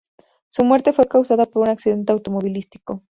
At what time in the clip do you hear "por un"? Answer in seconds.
1.45-1.69